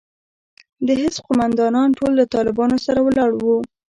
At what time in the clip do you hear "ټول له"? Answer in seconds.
1.97-2.25